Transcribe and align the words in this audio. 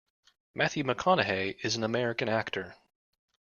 Matthew 0.55 0.83
McConaughey 0.83 1.63
is 1.63 1.75
an 1.75 1.83
American 1.83 2.27
actor. 2.27 2.73